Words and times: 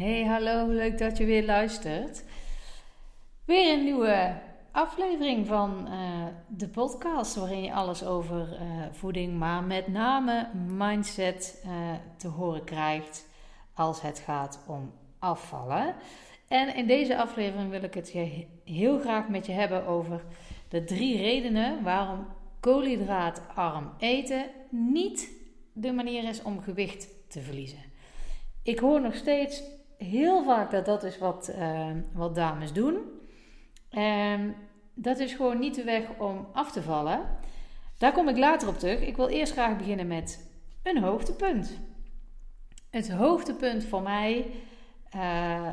Hey, 0.00 0.24
hallo, 0.24 0.66
leuk 0.66 0.98
dat 0.98 1.16
je 1.16 1.24
weer 1.24 1.44
luistert. 1.44 2.24
Weer 3.44 3.72
een 3.72 3.84
nieuwe 3.84 4.40
aflevering 4.72 5.46
van 5.46 5.88
uh, 5.88 6.26
de 6.48 6.68
podcast 6.68 7.34
waarin 7.34 7.62
je 7.62 7.72
alles 7.72 8.04
over 8.04 8.48
uh, 8.52 8.58
voeding, 8.92 9.38
maar 9.38 9.62
met 9.62 9.88
name 9.88 10.48
mindset 10.76 11.64
uh, 11.66 11.72
te 12.16 12.28
horen 12.28 12.64
krijgt 12.64 13.28
als 13.74 14.00
het 14.00 14.18
gaat 14.18 14.64
om 14.66 14.92
afvallen. 15.18 15.94
En 16.48 16.74
in 16.74 16.86
deze 16.86 17.16
aflevering 17.16 17.70
wil 17.70 17.82
ik 17.82 17.94
het 17.94 18.12
je 18.12 18.46
heel 18.64 18.98
graag 18.98 19.28
met 19.28 19.46
je 19.46 19.52
hebben 19.52 19.86
over 19.86 20.24
de 20.68 20.84
drie 20.84 21.16
redenen 21.16 21.82
waarom 21.82 22.26
koolhydraatarm 22.60 23.90
eten 23.98 24.46
niet 24.70 25.30
de 25.72 25.92
manier 25.92 26.28
is 26.28 26.42
om 26.42 26.60
gewicht 26.60 27.08
te 27.28 27.40
verliezen. 27.40 27.82
Ik 28.62 28.78
hoor 28.78 29.00
nog 29.00 29.14
steeds 29.14 29.62
heel 30.04 30.44
vaak 30.44 30.70
dat 30.70 30.84
dat 30.84 31.04
is 31.04 31.18
wat, 31.18 31.52
uh, 31.58 31.86
wat 32.12 32.34
dames 32.34 32.72
doen. 32.72 32.98
En 33.90 34.54
dat 34.94 35.18
is 35.18 35.34
gewoon 35.34 35.58
niet 35.58 35.74
de 35.74 35.84
weg 35.84 36.04
om 36.18 36.46
af 36.52 36.72
te 36.72 36.82
vallen. 36.82 37.20
Daar 37.98 38.12
kom 38.12 38.28
ik 38.28 38.38
later 38.38 38.68
op 38.68 38.78
terug. 38.78 39.00
Ik 39.00 39.16
wil 39.16 39.28
eerst 39.28 39.52
graag 39.52 39.76
beginnen 39.76 40.06
met 40.06 40.50
een 40.82 41.02
hoogtepunt. 41.02 41.78
Het 42.90 43.10
hoogtepunt 43.10 43.84
voor 43.84 44.02
mij 44.02 44.46
uh, 45.16 45.68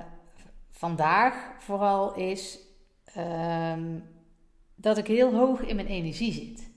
vandaag 0.72 1.54
vooral 1.60 2.16
is 2.16 2.60
uh, 3.18 3.74
dat 4.76 4.98
ik 4.98 5.08
heel 5.08 5.34
hoog 5.34 5.62
in 5.62 5.76
mijn 5.76 5.88
energie 5.88 6.34
zit. 6.34 6.70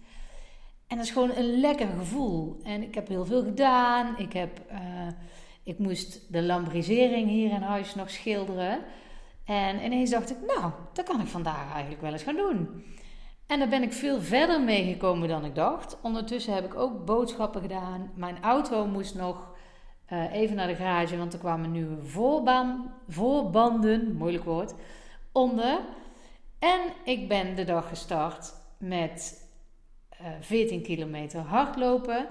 En 0.86 0.96
dat 0.96 1.06
is 1.06 1.12
gewoon 1.12 1.36
een 1.36 1.60
lekker 1.60 1.88
gevoel. 1.98 2.60
En 2.62 2.82
ik 2.82 2.94
heb 2.94 3.08
heel 3.08 3.24
veel 3.24 3.42
gedaan. 3.42 4.18
Ik 4.18 4.32
heb 4.32 4.60
uh, 4.72 4.78
ik 5.70 5.78
moest 5.78 6.32
de 6.32 6.42
lambrisering 6.42 7.28
hier 7.28 7.50
in 7.50 7.62
huis 7.62 7.94
nog 7.94 8.10
schilderen. 8.10 8.78
En 9.44 9.84
ineens 9.84 10.10
dacht 10.10 10.30
ik, 10.30 10.36
nou, 10.46 10.72
dat 10.92 11.04
kan 11.04 11.20
ik 11.20 11.26
vandaag 11.26 11.72
eigenlijk 11.72 12.02
wel 12.02 12.12
eens 12.12 12.22
gaan 12.22 12.36
doen. 12.36 12.84
En 13.46 13.58
daar 13.58 13.68
ben 13.68 13.82
ik 13.82 13.92
veel 13.92 14.20
verder 14.20 14.62
mee 14.62 14.84
gekomen 14.84 15.28
dan 15.28 15.44
ik 15.44 15.54
dacht. 15.54 15.96
Ondertussen 16.02 16.54
heb 16.54 16.64
ik 16.64 16.74
ook 16.74 17.04
boodschappen 17.04 17.60
gedaan. 17.60 18.10
Mijn 18.14 18.42
auto 18.42 18.86
moest 18.86 19.14
nog 19.14 19.50
uh, 20.12 20.32
even 20.32 20.56
naar 20.56 20.66
de 20.66 20.74
garage, 20.74 21.16
want 21.16 21.32
er 21.32 21.38
kwamen 21.38 21.72
nieuwe 21.72 22.02
voorban, 22.02 22.92
voorbanden, 23.08 24.16
moeilijk 24.16 24.44
woord, 24.44 24.74
onder. 25.32 25.80
En 26.58 26.80
ik 27.04 27.28
ben 27.28 27.56
de 27.56 27.64
dag 27.64 27.88
gestart 27.88 28.54
met 28.78 29.48
uh, 30.20 30.26
14 30.40 30.82
kilometer 30.82 31.40
hardlopen. 31.40 32.26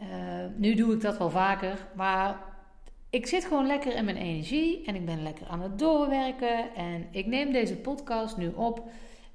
Uh, 0.00 0.06
nu 0.56 0.74
doe 0.74 0.94
ik 0.94 1.00
dat 1.00 1.18
wel 1.18 1.30
vaker, 1.30 1.86
maar 1.94 2.51
ik 3.12 3.26
zit 3.26 3.44
gewoon 3.44 3.66
lekker 3.66 3.94
in 3.94 4.04
mijn 4.04 4.16
energie 4.16 4.84
en 4.84 4.94
ik 4.94 5.04
ben 5.04 5.22
lekker 5.22 5.46
aan 5.46 5.60
het 5.60 5.78
doorwerken. 5.78 6.74
En 6.74 7.06
ik 7.10 7.26
neem 7.26 7.52
deze 7.52 7.76
podcast 7.76 8.36
nu 8.36 8.48
op 8.48 8.90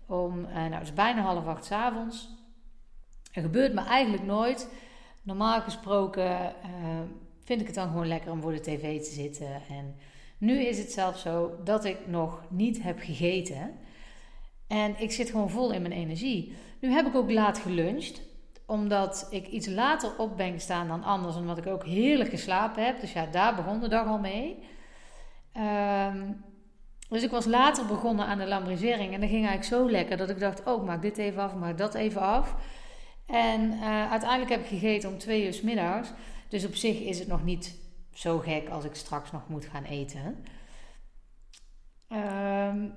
om, 0.05 0.39
uh, 0.45 0.53
nou 0.53 0.73
het 0.73 0.83
is 0.83 0.93
bijna 0.93 1.21
half 1.21 1.45
acht 1.45 1.65
s 1.65 1.71
avonds. 1.71 2.29
Er 3.31 3.41
gebeurt 3.41 3.73
me 3.73 3.81
eigenlijk 3.81 4.23
nooit. 4.23 4.69
Normaal 5.23 5.61
gesproken 5.61 6.31
uh, 6.31 6.99
vind 7.43 7.61
ik 7.61 7.65
het 7.65 7.75
dan 7.75 7.87
gewoon 7.87 8.07
lekker 8.07 8.31
om 8.31 8.41
voor 8.41 8.51
de 8.51 8.59
tv 8.59 9.01
te 9.01 9.11
zitten. 9.11 9.61
En 9.69 9.95
nu 10.37 10.59
is 10.59 10.77
het 10.77 10.91
zelfs 10.91 11.21
zo 11.21 11.51
dat 11.63 11.85
ik 11.85 12.07
nog 12.07 12.43
niet 12.49 12.83
heb 12.83 12.99
gegeten. 12.99 13.73
En 14.67 14.95
ik 14.99 15.11
zit 15.11 15.29
gewoon 15.29 15.49
vol 15.49 15.71
in 15.71 15.81
mijn 15.81 15.93
energie. 15.93 16.53
Nu 16.79 16.91
heb 16.91 17.07
ik 17.07 17.15
ook 17.15 17.31
laat 17.31 17.57
geluncht 17.57 18.21
omdat 18.67 19.27
ik 19.29 19.47
iets 19.47 19.67
later 19.67 20.17
op 20.17 20.37
ben 20.37 20.51
gestaan 20.51 20.87
dan 20.87 21.03
anders. 21.03 21.35
Omdat 21.35 21.57
ik 21.57 21.67
ook 21.67 21.85
heerlijk 21.85 22.29
geslapen 22.29 22.85
heb. 22.85 23.01
Dus 23.01 23.13
ja, 23.13 23.25
daar 23.25 23.55
begon 23.55 23.79
de 23.79 23.87
dag 23.87 24.07
al 24.07 24.19
mee. 24.19 24.63
Um, 25.57 26.45
dus 27.09 27.23
ik 27.23 27.31
was 27.31 27.45
later 27.45 27.85
begonnen 27.85 28.25
aan 28.25 28.37
de 28.37 28.47
lambrisering. 28.47 29.13
En 29.13 29.19
dat 29.19 29.29
ging 29.29 29.47
eigenlijk 29.47 29.81
zo 29.81 29.89
lekker 29.91 30.17
dat 30.17 30.29
ik 30.29 30.39
dacht: 30.39 30.63
oh, 30.63 30.85
maak 30.85 31.01
dit 31.01 31.17
even 31.17 31.41
af, 31.41 31.55
maak 31.55 31.77
dat 31.77 31.93
even 31.93 32.21
af. 32.21 32.55
En 33.25 33.71
uh, 33.71 34.11
uiteindelijk 34.11 34.51
heb 34.51 34.59
ik 34.59 34.67
gegeten 34.67 35.09
om 35.09 35.17
twee 35.17 35.45
uur 35.45 35.59
middags. 35.63 36.09
Dus 36.49 36.65
op 36.65 36.75
zich 36.75 36.99
is 36.99 37.19
het 37.19 37.27
nog 37.27 37.43
niet 37.43 37.79
zo 38.13 38.39
gek 38.39 38.69
als 38.69 38.85
ik 38.85 38.95
straks 38.95 39.31
nog 39.31 39.47
moet 39.47 39.65
gaan 39.65 39.83
eten. 39.83 40.45
Um, 42.09 42.93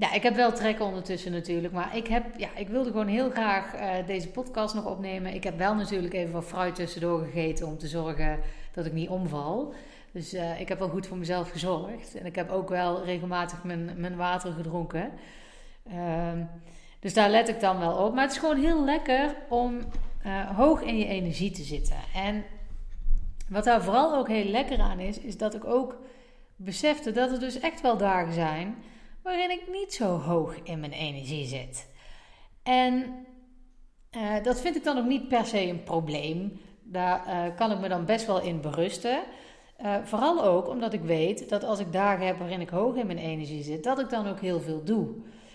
ja, 0.00 0.12
ik 0.12 0.22
heb 0.22 0.34
wel 0.34 0.52
trek 0.52 0.80
ondertussen 0.80 1.32
natuurlijk. 1.32 1.74
Maar 1.74 1.96
ik, 1.96 2.06
heb, 2.06 2.24
ja, 2.36 2.48
ik 2.56 2.68
wilde 2.68 2.90
gewoon 2.90 3.06
heel 3.06 3.30
graag 3.30 3.74
uh, 3.74 4.06
deze 4.06 4.28
podcast 4.28 4.74
nog 4.74 4.86
opnemen. 4.86 5.34
Ik 5.34 5.44
heb 5.44 5.58
wel 5.58 5.74
natuurlijk 5.74 6.14
even 6.14 6.32
wat 6.32 6.44
fruit 6.44 6.74
tussendoor 6.74 7.24
gegeten 7.24 7.66
om 7.66 7.78
te 7.78 7.88
zorgen 7.88 8.38
dat 8.72 8.86
ik 8.86 8.92
niet 8.92 9.08
omval. 9.08 9.74
Dus 10.12 10.34
uh, 10.34 10.60
ik 10.60 10.68
heb 10.68 10.78
wel 10.78 10.88
goed 10.88 11.06
voor 11.06 11.16
mezelf 11.16 11.50
gezorgd. 11.50 12.14
En 12.14 12.26
ik 12.26 12.34
heb 12.34 12.50
ook 12.50 12.68
wel 12.68 13.04
regelmatig 13.04 13.64
mijn, 13.64 13.90
mijn 13.96 14.16
water 14.16 14.52
gedronken. 14.52 15.10
Uh, 15.88 16.32
dus 17.00 17.14
daar 17.14 17.30
let 17.30 17.48
ik 17.48 17.60
dan 17.60 17.78
wel 17.78 17.92
op. 17.92 18.14
Maar 18.14 18.22
het 18.22 18.32
is 18.32 18.38
gewoon 18.38 18.60
heel 18.60 18.84
lekker 18.84 19.34
om 19.48 19.78
uh, 20.26 20.56
hoog 20.56 20.82
in 20.82 20.98
je 20.98 21.06
energie 21.06 21.50
te 21.50 21.62
zitten. 21.62 21.96
En 22.14 22.44
wat 23.48 23.64
daar 23.64 23.82
vooral 23.82 24.16
ook 24.16 24.28
heel 24.28 24.50
lekker 24.50 24.80
aan 24.80 24.98
is, 24.98 25.18
is 25.18 25.36
dat 25.36 25.54
ik 25.54 25.64
ook 25.64 25.98
besefte 26.56 27.12
dat 27.12 27.30
er 27.32 27.40
dus 27.40 27.60
echt 27.60 27.80
wel 27.80 27.96
dagen 27.96 28.32
zijn 28.32 28.76
waarin 29.22 29.50
ik 29.50 29.62
niet 29.72 29.94
zo 29.94 30.18
hoog 30.18 30.56
in 30.62 30.80
mijn 30.80 30.92
energie 30.92 31.46
zit. 31.46 31.88
En 32.62 33.26
uh, 34.16 34.42
dat 34.42 34.60
vind 34.60 34.76
ik 34.76 34.84
dan 34.84 34.98
ook 34.98 35.06
niet 35.06 35.28
per 35.28 35.46
se 35.46 35.60
een 35.60 35.82
probleem. 35.82 36.60
Daar 36.82 37.26
uh, 37.26 37.56
kan 37.56 37.72
ik 37.72 37.78
me 37.78 37.88
dan 37.88 38.04
best 38.04 38.26
wel 38.26 38.40
in 38.40 38.60
berusten. 38.60 39.22
Uh, 39.82 39.94
vooral 40.04 40.44
ook 40.44 40.68
omdat 40.68 40.92
ik 40.92 41.02
weet 41.02 41.48
dat 41.48 41.64
als 41.64 41.78
ik 41.78 41.92
dagen 41.92 42.26
heb 42.26 42.38
waarin 42.38 42.60
ik 42.60 42.68
hoog 42.68 42.94
in 42.94 43.06
mijn 43.06 43.18
energie 43.18 43.62
zit, 43.62 43.84
dat 43.84 43.98
ik 43.98 44.10
dan 44.10 44.26
ook 44.26 44.40
heel 44.40 44.60
veel 44.60 44.84
doe. 44.84 45.08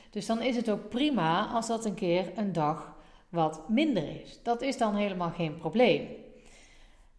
Dus 0.09 0.25
dan 0.25 0.41
is 0.41 0.55
het 0.55 0.69
ook 0.69 0.89
prima 0.89 1.45
als 1.45 1.67
dat 1.67 1.85
een 1.85 1.93
keer 1.93 2.31
een 2.35 2.53
dag 2.53 2.95
wat 3.29 3.69
minder 3.69 4.21
is. 4.21 4.39
Dat 4.43 4.61
is 4.61 4.77
dan 4.77 4.95
helemaal 4.95 5.29
geen 5.29 5.57
probleem. 5.57 6.07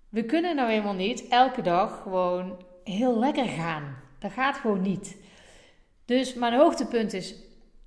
We 0.09 0.25
kunnen 0.25 0.56
nou 0.56 0.71
helemaal 0.71 0.95
niet 0.95 1.29
elke 1.29 1.62
dag 1.62 2.03
gewoon 2.03 2.56
heel 2.85 3.19
lekker 3.19 3.49
gaan. 3.49 3.97
Dat 4.19 4.33
gaat 4.33 4.56
gewoon 4.56 4.83
niet. 4.83 5.17
Dus 6.06 6.34
mijn 6.34 6.55
hoogtepunt 6.55 7.12
is 7.12 7.34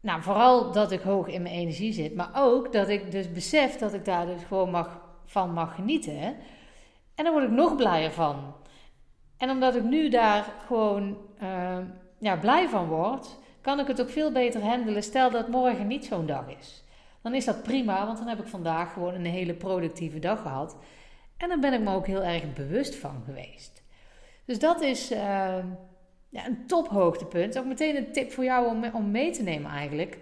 nou, 0.02 0.22
vooral 0.22 0.72
dat 0.72 0.92
ik 0.92 1.02
hoog 1.02 1.28
in 1.28 1.42
mijn 1.42 1.56
energie 1.56 1.94
zit. 1.94 2.16
Maar 2.16 2.30
ook 2.36 2.74
dat 2.74 2.90
ik 2.90 3.12
dus 3.12 3.32
besef 3.32 3.78
dat 3.78 3.94
ik 3.94 4.06
daar 4.06 4.26
dus 4.26 4.44
gewoon 4.44 4.70
mag, 4.70 5.02
van 5.26 5.54
mag 5.54 5.76
genieten. 5.76 6.36
En 7.16 7.24
dan 7.24 7.34
word 7.34 7.46
ik 7.46 7.52
nog 7.52 7.76
blijer 7.76 8.12
van. 8.12 8.56
En 9.38 9.50
omdat 9.50 9.76
ik 9.76 9.84
nu 9.84 10.10
daar 10.10 10.46
gewoon 10.66 11.18
uh, 11.42 11.78
ja, 12.20 12.38
blij 12.38 12.70
van 12.70 12.88
word, 12.88 13.38
kan 13.62 13.80
ik 13.80 13.88
het 13.88 14.02
ook 14.02 14.10
veel 14.10 14.32
beter 14.32 14.62
handelen. 14.62 15.04
Stel 15.04 15.32
dat 15.32 15.48
morgen 15.48 15.88
niet 15.88 16.06
zo'n 16.06 16.26
dag 16.26 16.46
is. 16.60 16.84
Dan 17.22 17.34
is 17.34 17.46
dat 17.46 17.64
prima, 17.64 18.06
want 18.06 18.18
dan 18.18 18.28
heb 18.28 18.40
ik 18.40 18.48
vandaag 18.48 18.94
gewoon 18.94 19.14
een 19.14 19.26
hele 19.26 19.54
productieve 19.54 20.20
dag 20.20 20.42
gehad. 20.42 20.78
En 21.38 21.50
dan 21.50 21.60
ben 21.60 21.74
ik 21.74 21.82
me 21.82 21.94
ook 21.94 22.08
heel 22.08 22.24
erg 22.24 22.54
bewust 22.54 22.96
van 22.96 23.22
geweest. 23.26 23.84
Dus 24.46 24.60
dat 24.60 24.82
is, 24.82 25.12
uh, 25.12 25.56
ja, 26.30 26.46
een 26.46 26.68
tophoogtepunt. 26.68 27.58
Ook 27.58 27.66
meteen 27.66 27.96
een 27.96 28.12
tip 28.12 28.32
voor 28.32 28.44
jou 28.44 28.68
om, 28.68 28.84
om 28.94 29.12
mee 29.12 29.32
te 29.32 29.44
nemen 29.44 29.72
eigenlijk. 29.72 30.20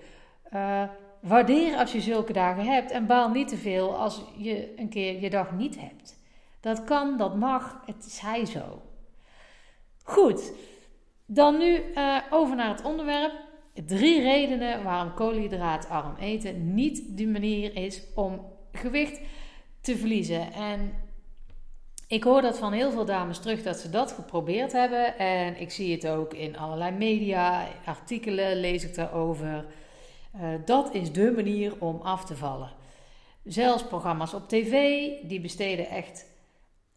Uh, 0.54 0.84
waardeer 1.22 1.78
als 1.78 1.92
je 1.92 2.02
zulke 2.02 2.34
dagen 2.34 2.64
hebt 2.64 2.92
en 2.92 3.06
baal 3.06 3.30
niet 3.30 3.48
te 3.48 3.58
veel 3.58 3.96
als 3.96 4.24
je 4.38 4.74
een 4.78 4.90
keer 4.90 5.22
je 5.22 5.30
dag 5.30 5.52
niet 5.52 5.80
hebt. 5.80 6.20
Dat 6.60 6.84
kan, 6.84 7.18
dat 7.18 7.36
mag, 7.36 7.82
het 7.86 8.06
zij 8.06 8.46
zo. 8.46 8.82
Goed, 10.04 10.54
dan 11.26 11.58
nu 11.58 11.84
uh, 11.94 12.18
over 12.30 12.56
naar 12.56 12.70
het 12.70 12.84
onderwerp. 12.84 13.34
Drie 13.86 14.22
redenen 14.22 14.84
waarom 14.84 15.14
koolhydraatarm 15.14 16.16
eten 16.16 16.74
niet 16.74 17.18
de 17.18 17.28
manier 17.28 17.76
is 17.76 18.04
om 18.16 18.46
gewicht 18.72 19.22
te 19.82 19.98
verliezen. 19.98 20.54
En 20.54 20.94
ik 22.08 22.24
hoor 22.24 22.42
dat 22.42 22.58
van 22.58 22.74
heel 22.74 22.92
veel 22.92 23.06
dames 23.06 23.40
terug 23.40 23.64
dat 23.64 23.78
ze 23.78 23.90
dat 23.90 24.12
geprobeerd 24.12 24.72
hebben. 24.72 25.18
En 25.18 25.60
ik 25.60 25.72
zie 25.72 25.92
het 25.92 26.08
ook 26.08 26.34
in 26.34 26.58
allerlei 26.58 26.92
media, 26.92 27.68
artikelen 27.86 28.60
lees 28.60 28.84
ik 28.84 28.96
daarover. 28.96 29.66
Uh, 30.36 30.48
dat 30.66 30.94
is 30.94 31.12
de 31.12 31.32
manier 31.36 31.74
om 31.80 32.02
af 32.02 32.26
te 32.26 32.36
vallen. 32.36 32.72
Zelfs 33.44 33.84
programma's 33.84 34.34
op 34.34 34.50
tv, 34.50 34.72
die 35.28 35.42
besteden 35.42 35.88
echt 35.90 36.26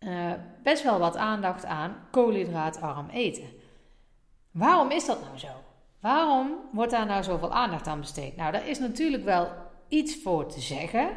uh, 0.01 0.33
best 0.63 0.83
wel 0.83 0.99
wat 0.99 1.17
aandacht 1.17 1.65
aan 1.65 1.97
koolhydraatarm 2.11 3.09
eten. 3.09 3.49
Waarom 4.51 4.91
is 4.91 5.07
dat 5.07 5.21
nou 5.21 5.39
zo? 5.39 5.49
Waarom 6.01 6.57
wordt 6.73 6.91
daar 6.91 7.07
nou 7.07 7.23
zoveel 7.23 7.53
aandacht 7.53 7.87
aan 7.87 8.01
besteed? 8.01 8.37
Nou, 8.37 8.53
daar 8.53 8.69
is 8.69 8.79
natuurlijk 8.79 9.25
wel 9.25 9.49
iets 9.89 10.23
voor 10.23 10.47
te 10.47 10.61
zeggen. 10.61 11.11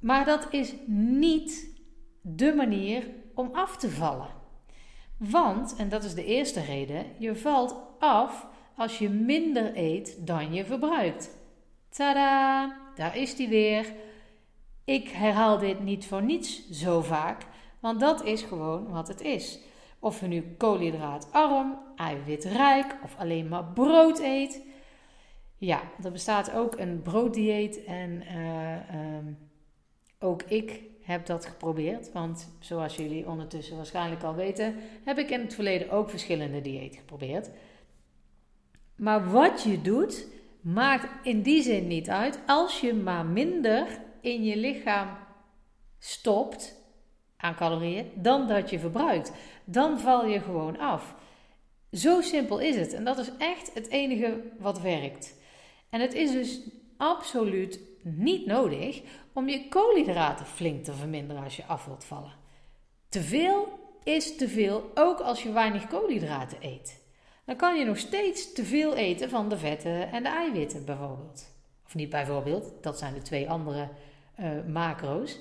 Maar 0.00 0.24
dat 0.24 0.46
is 0.50 0.74
niet 0.86 1.73
de 2.26 2.54
manier 2.54 3.06
om 3.34 3.50
af 3.52 3.76
te 3.76 3.90
vallen. 3.90 4.28
Want, 5.16 5.76
en 5.76 5.88
dat 5.88 6.04
is 6.04 6.14
de 6.14 6.24
eerste 6.24 6.60
reden, 6.60 7.06
je 7.18 7.36
valt 7.36 7.76
af 7.98 8.46
als 8.76 8.98
je 8.98 9.08
minder 9.08 9.70
eet 9.74 10.26
dan 10.26 10.54
je 10.54 10.64
verbruikt. 10.64 11.30
Tada, 11.88 12.76
daar 12.94 13.16
is 13.16 13.36
die 13.36 13.48
weer. 13.48 13.92
Ik 14.84 15.08
herhaal 15.08 15.58
dit 15.58 15.80
niet 15.80 16.06
voor 16.06 16.22
niets 16.22 16.70
zo 16.70 17.00
vaak, 17.00 17.46
want 17.80 18.00
dat 18.00 18.24
is 18.24 18.42
gewoon 18.42 18.88
wat 18.90 19.08
het 19.08 19.20
is. 19.20 19.58
Of 19.98 20.20
je 20.20 20.26
nu 20.26 20.54
koolhydraatarm, 20.58 21.78
eiwitrijk 21.96 22.96
of 23.02 23.16
alleen 23.18 23.48
maar 23.48 23.64
brood 23.64 24.18
eet. 24.18 24.62
Ja, 25.56 25.80
er 26.02 26.12
bestaat 26.12 26.52
ook 26.52 26.78
een 26.78 27.02
brooddieet 27.02 27.84
en 27.84 28.22
uh, 28.36 29.16
um, 29.16 29.38
ook 30.18 30.42
ik 30.42 30.82
heb 31.04 31.26
dat 31.26 31.46
geprobeerd. 31.46 32.12
Want 32.12 32.54
zoals 32.58 32.96
jullie 32.96 33.28
ondertussen 33.28 33.76
waarschijnlijk 33.76 34.22
al 34.22 34.34
weten, 34.34 34.74
heb 35.04 35.18
ik 35.18 35.30
in 35.30 35.40
het 35.40 35.54
verleden 35.54 35.90
ook 35.90 36.10
verschillende 36.10 36.60
diëten 36.60 36.98
geprobeerd. 36.98 37.50
Maar 38.96 39.30
wat 39.30 39.62
je 39.62 39.80
doet, 39.82 40.26
maakt 40.60 41.26
in 41.26 41.42
die 41.42 41.62
zin 41.62 41.86
niet 41.86 42.10
uit 42.10 42.38
als 42.46 42.80
je 42.80 42.94
maar 42.94 43.26
minder 43.26 43.86
in 44.20 44.44
je 44.44 44.56
lichaam 44.56 45.08
stopt 45.98 46.82
aan 47.36 47.54
calorieën 47.54 48.10
dan 48.14 48.48
dat 48.48 48.70
je 48.70 48.78
verbruikt. 48.78 49.32
Dan 49.64 49.98
val 50.00 50.26
je 50.26 50.40
gewoon 50.40 50.78
af. 50.78 51.14
Zo 51.92 52.20
simpel 52.20 52.58
is 52.58 52.76
het. 52.76 52.92
En 52.92 53.04
dat 53.04 53.18
is 53.18 53.30
echt 53.38 53.74
het 53.74 53.88
enige 53.88 54.42
wat 54.58 54.80
werkt. 54.80 55.34
En 55.90 56.00
het 56.00 56.14
is 56.14 56.32
dus 56.32 56.60
absoluut 56.96 57.80
niet 58.04 58.46
nodig 58.46 59.02
om 59.32 59.48
je 59.48 59.68
koolhydraten 59.68 60.46
flink 60.46 60.84
te 60.84 60.92
verminderen 60.92 61.42
als 61.42 61.56
je 61.56 61.64
af 61.64 61.84
wilt 61.84 62.04
vallen. 62.04 62.32
Te 63.08 63.20
veel 63.20 63.78
is 64.02 64.36
te 64.36 64.48
veel, 64.48 64.90
ook 64.94 65.20
als 65.20 65.42
je 65.42 65.52
weinig 65.52 65.86
koolhydraten 65.86 66.58
eet. 66.60 67.02
Dan 67.44 67.56
kan 67.56 67.78
je 67.78 67.84
nog 67.84 67.98
steeds 67.98 68.52
te 68.52 68.64
veel 68.64 68.94
eten 68.94 69.30
van 69.30 69.48
de 69.48 69.58
vetten 69.58 70.12
en 70.12 70.22
de 70.22 70.28
eiwitten 70.28 70.84
bijvoorbeeld. 70.84 71.52
Of 71.86 71.94
niet 71.94 72.10
bijvoorbeeld, 72.10 72.72
dat 72.80 72.98
zijn 72.98 73.14
de 73.14 73.22
twee 73.22 73.50
andere 73.50 73.88
uh, 74.40 74.46
macro's. 74.66 75.38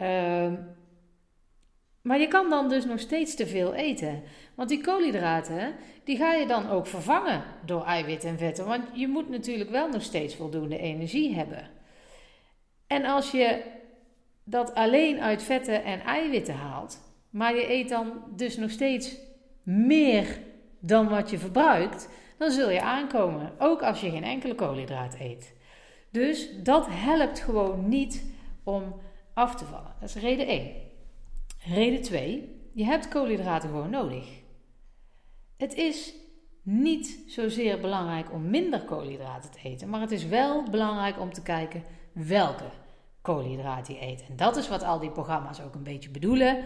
Uh, 0.00 0.52
maar 2.02 2.20
je 2.20 2.28
kan 2.28 2.50
dan 2.50 2.68
dus 2.68 2.84
nog 2.84 3.00
steeds 3.00 3.34
te 3.34 3.46
veel 3.46 3.74
eten. 3.74 4.22
Want 4.54 4.68
die 4.68 4.80
koolhydraten, 4.80 5.74
die 6.04 6.16
ga 6.16 6.32
je 6.32 6.46
dan 6.46 6.70
ook 6.70 6.86
vervangen 6.86 7.44
door 7.64 7.84
eiwitten 7.84 8.28
en 8.28 8.38
vetten. 8.38 8.66
Want 8.66 8.84
je 8.92 9.08
moet 9.08 9.28
natuurlijk 9.28 9.70
wel 9.70 9.88
nog 9.88 10.02
steeds 10.02 10.34
voldoende 10.34 10.78
energie 10.78 11.34
hebben. 11.34 11.70
En 12.94 13.04
als 13.04 13.30
je 13.30 13.62
dat 14.44 14.74
alleen 14.74 15.20
uit 15.20 15.42
vetten 15.42 15.84
en 15.84 16.00
eiwitten 16.00 16.54
haalt, 16.54 17.00
maar 17.30 17.54
je 17.54 17.70
eet 17.72 17.88
dan 17.88 18.12
dus 18.36 18.56
nog 18.56 18.70
steeds 18.70 19.16
meer 19.62 20.38
dan 20.80 21.08
wat 21.08 21.30
je 21.30 21.38
verbruikt, 21.38 22.08
dan 22.38 22.50
zul 22.50 22.70
je 22.70 22.82
aankomen. 22.82 23.52
Ook 23.58 23.82
als 23.82 24.00
je 24.00 24.10
geen 24.10 24.24
enkele 24.24 24.54
koolhydraat 24.54 25.16
eet. 25.20 25.54
Dus 26.10 26.62
dat 26.62 26.86
helpt 26.90 27.40
gewoon 27.40 27.88
niet 27.88 28.24
om 28.64 29.00
af 29.34 29.54
te 29.54 29.64
vallen. 29.64 29.94
Dat 30.00 30.08
is 30.08 30.14
reden 30.22 30.46
1. 30.46 30.72
Reden 31.66 32.02
2. 32.02 32.60
Je 32.72 32.84
hebt 32.84 33.08
koolhydraten 33.08 33.68
gewoon 33.68 33.90
nodig. 33.90 34.26
Het 35.56 35.74
is 35.74 36.14
niet 36.62 37.24
zozeer 37.26 37.80
belangrijk 37.80 38.32
om 38.32 38.50
minder 38.50 38.84
koolhydraten 38.84 39.50
te 39.50 39.58
eten, 39.62 39.88
maar 39.88 40.00
het 40.00 40.10
is 40.10 40.26
wel 40.26 40.70
belangrijk 40.70 41.20
om 41.20 41.32
te 41.32 41.42
kijken 41.42 41.82
welke 42.12 42.64
koolhydraten 43.24 44.02
eet. 44.02 44.24
En 44.28 44.36
dat 44.36 44.56
is 44.56 44.68
wat 44.68 44.82
al 44.82 44.98
die 44.98 45.10
programma's 45.10 45.60
ook 45.60 45.74
een 45.74 45.82
beetje 45.82 46.10
bedoelen. 46.10 46.64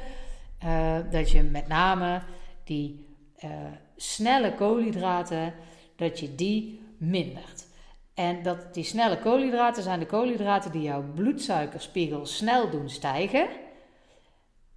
Uh, 0.64 0.96
dat 1.10 1.30
je 1.30 1.42
met 1.42 1.68
name 1.68 2.22
die 2.64 3.06
uh, 3.44 3.50
snelle 3.96 4.54
koolhydraten, 4.54 5.54
dat 5.96 6.20
je 6.20 6.34
die 6.34 6.80
mindert. 6.96 7.66
En 8.14 8.42
dat 8.42 8.74
die 8.74 8.84
snelle 8.84 9.18
koolhydraten 9.18 9.82
zijn 9.82 9.98
de 9.98 10.06
koolhydraten 10.06 10.72
die 10.72 10.82
jouw 10.82 11.04
bloedsuikerspiegel 11.14 12.26
snel 12.26 12.70
doen 12.70 12.88
stijgen. 12.88 13.48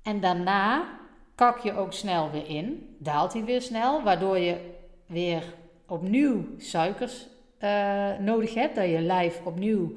En 0.03 0.19
daarna 0.19 0.99
kak 1.35 1.59
je 1.59 1.73
ook 1.73 1.93
snel 1.93 2.31
weer 2.31 2.47
in, 2.47 2.95
daalt 2.99 3.33
hij 3.33 3.43
weer 3.43 3.61
snel, 3.61 4.03
waardoor 4.03 4.37
je 4.37 4.57
weer 5.05 5.43
opnieuw 5.87 6.45
suikers 6.57 7.27
uh, 7.59 8.17
nodig 8.19 8.53
hebt, 8.53 8.75
dat 8.75 8.89
je 8.89 9.01
lijf 9.01 9.41
opnieuw 9.43 9.93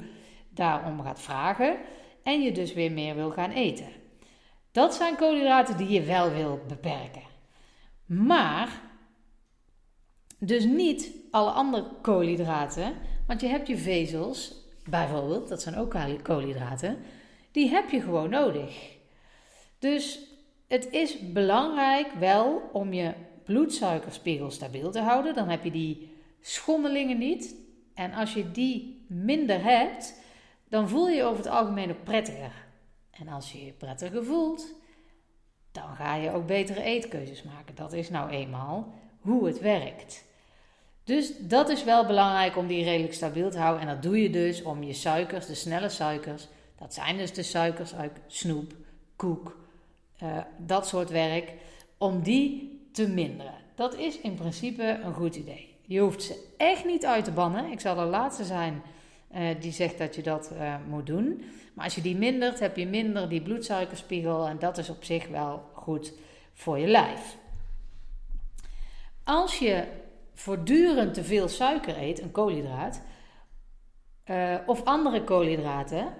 daarom 0.55 1.03
gaat 1.03 1.21
vragen 1.21 1.77
en 2.23 2.43
je 2.43 2.53
dus 2.53 2.73
weer 2.73 2.93
meer 2.93 3.15
wil 3.15 3.31
gaan 3.31 3.51
eten. 3.51 3.89
Dat 4.73 4.95
zijn 4.95 5.17
koolhydraten 5.17 5.77
die 5.77 5.89
je 5.89 6.03
wel 6.03 6.31
wil 6.31 6.61
beperken. 6.69 7.23
Maar 8.06 8.81
dus 10.39 10.65
niet 10.65 11.11
alle 11.31 11.51
andere 11.51 11.87
koolhydraten, 12.03 12.95
want 13.27 13.41
je 13.41 13.47
hebt 13.47 13.69
je 13.69 13.77
vezels, 13.77 14.55
bijvoorbeeld, 14.89 15.49
dat 15.49 15.62
zijn 15.62 15.77
ook 15.77 15.97
koolhydraten, 16.23 16.99
die 17.51 17.69
heb 17.69 17.91
je 17.91 18.01
gewoon 18.01 18.31
nodig. 18.31 18.93
Dus 19.79 20.19
het 20.69 20.91
is 20.91 21.33
belangrijk 21.33 22.12
wel 22.12 22.71
om 22.73 22.93
je 22.93 23.12
bloedsuikerspiegel 23.45 24.51
stabiel 24.51 24.91
te 24.91 25.01
houden. 25.01 25.35
Dan 25.35 25.49
heb 25.49 25.65
je 25.65 25.71
die 25.71 26.12
schommelingen 26.41 27.19
niet. 27.19 27.55
En 27.95 28.12
als 28.12 28.35
je 28.35 28.51
die 28.51 29.05
minder 29.09 29.62
hebt, 29.62 30.21
dan 30.69 30.89
voel 30.89 31.09
je 31.09 31.17
je 31.17 31.23
over 31.23 31.37
het 31.45 31.53
algemeen 31.53 31.91
ook 31.91 32.05
prettiger. 32.05 32.53
En 33.11 33.29
als 33.29 33.53
je 33.53 33.65
je 33.65 33.73
prettiger 33.73 34.25
voelt, 34.25 34.75
dan 35.73 35.97
ga 35.97 36.15
je 36.15 36.33
ook 36.33 36.47
betere 36.47 36.83
eetkeuzes 36.83 37.43
maken. 37.43 37.75
Dat 37.75 37.93
is 37.93 38.11
nou 38.11 38.31
eenmaal 38.31 38.93
hoe 39.21 39.47
het 39.47 39.61
werkt. 39.61 40.25
Dus 41.05 41.39
dat 41.39 41.69
is 41.69 41.85
wel 41.85 42.07
belangrijk 42.07 42.57
om 42.57 42.67
die 42.67 42.85
redelijk 42.85 43.15
stabiel 43.15 43.51
te 43.51 43.59
houden. 43.59 43.89
En 43.89 43.95
dat 43.95 44.03
doe 44.03 44.23
je 44.23 44.31
dus 44.31 44.63
om 44.63 44.83
je 44.83 44.93
suikers, 44.93 45.47
de 45.47 45.55
snelle 45.55 45.89
suikers, 45.89 46.49
dat 46.79 46.95
zijn 46.95 47.17
dus 47.17 47.33
de 47.33 47.43
suikers 47.43 47.95
uit 47.95 48.13
snoep, 48.27 48.73
koek, 49.17 49.57
uh, 50.23 50.39
dat 50.59 50.87
soort 50.87 51.11
werk, 51.11 51.53
om 51.99 52.23
die 52.23 52.81
te 52.93 53.09
minderen. 53.09 53.55
Dat 53.75 53.97
is 53.97 54.21
in 54.21 54.35
principe 54.35 55.01
een 55.03 55.15
goed 55.15 55.37
idee. 55.37 55.77
Je 55.83 56.01
hoeft 56.01 56.23
ze 56.23 56.47
echt 56.57 56.85
niet 56.85 57.07
uit 57.07 57.25
te 57.25 57.31
bannen. 57.31 57.71
Ik 57.71 57.81
zal 57.81 57.95
de 57.95 58.05
laatste 58.05 58.45
zijn 58.45 58.83
uh, 59.35 59.61
die 59.61 59.73
zegt 59.73 59.99
dat 59.99 60.15
je 60.15 60.23
dat 60.23 60.53
uh, 60.53 60.75
moet 60.89 61.07
doen. 61.07 61.45
Maar 61.75 61.85
als 61.85 61.95
je 61.95 62.01
die 62.01 62.17
mindert, 62.17 62.61
heb 62.61 62.77
je 62.77 62.87
minder 62.87 63.29
die 63.29 63.43
bloedsuikerspiegel 63.43 64.49
en 64.49 64.59
dat 64.59 64.79
is 64.79 64.91
op 64.91 65.05
zich 65.05 65.29
wel 65.29 65.71
goed 65.73 66.13
voor 66.53 66.79
je 66.79 66.87
lijf. 66.87 67.37
Als 69.25 69.59
je 69.59 69.87
voortdurend 70.35 71.15
te 71.15 71.25
veel 71.25 71.49
suiker 71.49 71.99
eet, 71.99 72.23
een 72.23 72.31
koolhydraat, 72.31 73.03
uh, 74.27 74.55
of 74.67 74.85
andere 74.85 75.25
koolhydraten, 75.25 76.15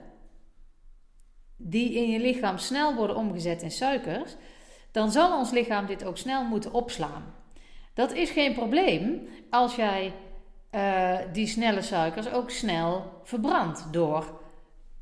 die 1.57 1.95
in 1.95 2.11
je 2.11 2.21
lichaam 2.21 2.59
snel 2.59 2.95
worden 2.95 3.17
omgezet 3.17 3.63
in 3.63 3.71
suikers, 3.71 4.37
dan 4.91 5.11
zal 5.11 5.39
ons 5.39 5.51
lichaam 5.51 5.87
dit 5.87 6.05
ook 6.05 6.19
snel 6.19 6.45
moeten 6.45 6.73
opslaan. 6.73 7.35
Dat 7.95 8.13
is 8.13 8.31
geen 8.31 8.55
probleem 8.55 9.29
als 9.51 9.75
jij 9.75 10.13
uh, 10.75 11.19
die 11.33 11.47
snelle 11.47 11.83
suikers 11.83 12.33
ook 12.33 12.51
snel 12.51 13.21
verbrandt 13.23 13.93
door 13.93 14.41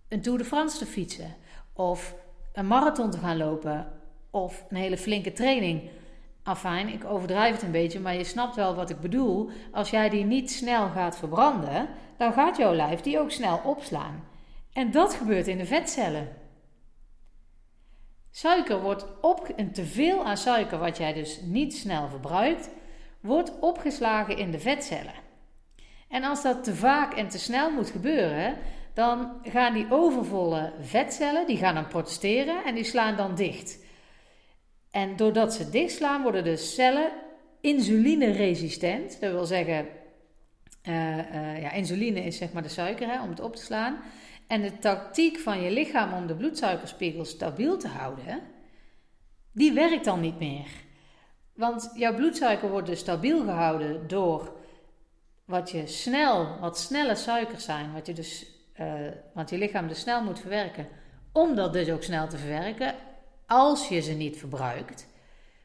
een 0.09 0.21
Tour 0.21 0.39
de 0.39 0.45
France 0.45 0.79
te 0.79 0.87
fietsen 0.87 1.35
of 1.73 2.15
een 2.53 2.67
marathon 2.67 3.11
te 3.11 3.19
gaan 3.19 3.37
lopen 3.37 3.93
of 4.31 4.65
een 4.69 4.77
hele 4.77 4.97
flinke 4.97 5.33
training. 5.33 5.91
Afijn, 6.43 6.89
ik 6.89 7.05
overdrijf 7.05 7.55
het 7.55 7.63
een 7.63 7.71
beetje, 7.71 8.01
maar 8.01 8.17
je 8.17 8.25
snapt 8.25 8.57
wel 8.57 8.75
wat 8.75 8.91
ik 8.91 9.01
bedoel. 9.01 9.51
Als 9.73 9.91
jij 9.91 10.09
die 10.09 10.25
niet 10.25 10.51
snel 10.51 10.89
gaat 10.89 11.17
verbranden, 11.17 11.89
dan 12.17 12.33
gaat 12.33 12.57
jouw 12.57 12.75
lijf 12.75 13.01
die 13.01 13.19
ook 13.19 13.31
snel 13.31 13.61
opslaan. 13.65 14.25
En 14.73 14.91
dat 14.91 15.15
gebeurt 15.15 15.47
in 15.49 15.59
de 15.59 15.67
vetcellen. 15.67 16.29
Suiker 18.31 18.81
wordt 18.81 19.07
op, 19.21 19.49
en 19.57 19.73
te 19.73 19.85
veel 19.85 20.25
aan 20.25 20.37
suiker, 20.37 20.79
wat 20.79 20.97
jij 20.97 21.13
dus 21.13 21.41
niet 21.41 21.75
snel 21.75 22.09
verbruikt, 22.09 22.69
wordt 23.21 23.53
opgeslagen 23.61 24.37
in 24.37 24.51
de 24.51 24.59
vetcellen. 24.59 25.23
En 26.13 26.25
als 26.25 26.43
dat 26.43 26.65
te 26.65 26.75
vaak 26.75 27.15
en 27.15 27.29
te 27.29 27.39
snel 27.39 27.71
moet 27.71 27.91
gebeuren, 27.91 28.57
dan 28.95 29.33
gaan 29.43 29.75
die 29.75 29.87
overvolle 29.91 30.73
vetcellen, 30.81 31.47
die 31.47 31.57
gaan 31.57 31.75
dan 31.75 31.87
protesteren 31.87 32.65
en 32.65 32.75
die 32.75 32.85
slaan 32.85 33.17
dan 33.17 33.35
dicht. 33.35 33.79
En 34.91 35.17
doordat 35.17 35.55
ze 35.55 35.71
dichtslaan, 35.71 36.23
worden 36.23 36.45
de 36.45 36.57
cellen 36.57 37.13
insulineresistent. 37.61 39.21
Dat 39.21 39.31
wil 39.31 39.45
zeggen, 39.45 39.87
uh, 40.89 41.17
uh, 41.17 41.63
ja, 41.63 41.71
insuline 41.71 42.25
is 42.25 42.37
zeg 42.37 42.53
maar 42.53 42.63
de 42.63 42.69
suiker 42.69 43.09
hè, 43.09 43.23
om 43.23 43.29
het 43.29 43.41
op 43.41 43.57
te 43.57 43.63
slaan. 43.63 43.97
En 44.47 44.63
de 44.63 44.79
tactiek 44.79 45.39
van 45.39 45.63
je 45.63 45.71
lichaam 45.71 46.13
om 46.13 46.27
de 46.27 46.35
bloedsuikerspiegel 46.35 47.25
stabiel 47.25 47.77
te 47.77 47.89
houden, 47.89 48.41
die 49.53 49.73
werkt 49.73 50.05
dan 50.05 50.21
niet 50.21 50.39
meer. 50.39 50.67
Want 51.55 51.91
jouw 51.95 52.15
bloedsuiker 52.15 52.71
wordt 52.71 52.87
dus 52.87 52.99
stabiel 52.99 53.45
gehouden 53.45 54.09
door 54.09 54.61
wat 55.45 55.71
je 55.71 55.87
snel, 55.87 56.59
wat 56.61 56.79
snelle 56.79 57.15
suikers 57.15 57.65
zijn, 57.65 57.93
wat 57.93 58.07
je 58.07 58.13
dus, 58.13 58.47
uh, 58.81 58.93
wat 59.35 59.51
je 59.51 59.59
lichaam 59.59 59.89
dus 59.89 60.01
snel 60.01 60.23
moet 60.23 60.41
verwerken, 60.41 60.89
om 61.33 61.55
dat 61.55 61.73
dus 61.73 61.91
ook 61.91 62.03
snel 62.03 62.29
te 62.29 62.39
verwerken, 62.39 62.95
als 63.47 63.89
je 63.89 64.01
ze 64.01 64.13
niet 64.13 64.37
verbruikt. 64.37 65.07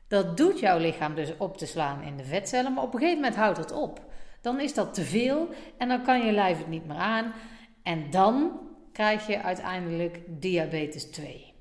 Dat 0.08 0.38
doet 0.38 0.60
jouw 0.60 0.78
lichaam 0.78 1.16
dus 1.16 1.38
op 1.38 1.58
te 1.58 1.66
slaan 1.66 2.02
in 2.02 2.18
de 2.18 2.24
vetcellen, 2.24 2.74
maar 2.74 2.84
op 2.84 2.94
een 2.94 3.00
gegeven 3.00 3.22
moment 3.22 3.40
houdt 3.40 3.58
het 3.58 3.72
op. 3.72 4.06
Dan 4.42 4.60
is 4.60 4.74
dat 4.74 4.94
te 4.94 5.04
veel 5.04 5.50
en 5.78 5.88
dan 5.88 6.04
kan 6.04 6.26
je 6.26 6.32
lijf 6.32 6.58
het 6.58 6.68
niet 6.68 6.86
meer 6.86 6.98
aan. 6.98 7.34
En 7.84 8.10
dan 8.10 8.60
krijg 8.92 9.28
je 9.28 9.42
uiteindelijk 9.42 10.20
diabetes 10.28 11.12
2. 11.12 11.54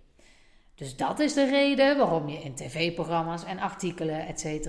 Dus 0.74 0.96
dat 0.96 1.18
is 1.18 1.34
de 1.34 1.48
reden 1.48 1.96
waarom 1.96 2.28
je 2.28 2.38
in 2.38 2.54
tv-programma's 2.54 3.44
en 3.44 3.58
artikelen, 3.58 4.26
etc. 4.26 4.68